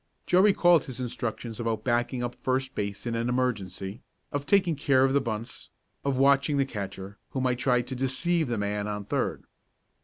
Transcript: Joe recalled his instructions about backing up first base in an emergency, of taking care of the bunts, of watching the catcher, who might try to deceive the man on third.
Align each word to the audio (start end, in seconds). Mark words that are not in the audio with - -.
Joe 0.25 0.41
recalled 0.41 0.85
his 0.85 0.99
instructions 0.99 1.59
about 1.59 1.83
backing 1.83 2.23
up 2.23 2.33
first 2.33 2.73
base 2.73 3.05
in 3.05 3.13
an 3.13 3.29
emergency, 3.29 4.01
of 4.31 4.47
taking 4.47 4.75
care 4.75 5.03
of 5.03 5.13
the 5.13 5.21
bunts, 5.21 5.69
of 6.03 6.17
watching 6.17 6.57
the 6.57 6.65
catcher, 6.65 7.19
who 7.33 7.39
might 7.39 7.59
try 7.59 7.83
to 7.83 7.95
deceive 7.95 8.47
the 8.47 8.57
man 8.57 8.87
on 8.87 9.05
third. 9.05 9.43